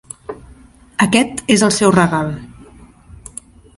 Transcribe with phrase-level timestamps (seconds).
[1.05, 2.33] Aquest és el seu regal.